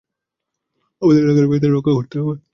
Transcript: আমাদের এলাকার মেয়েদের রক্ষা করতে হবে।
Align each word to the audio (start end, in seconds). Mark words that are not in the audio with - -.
আমাদের 1.01 1.23
এলাকার 1.25 1.47
মেয়েদের 1.47 1.71
রক্ষা 1.73 1.93
করতে 1.97 2.15
হবে। 2.19 2.41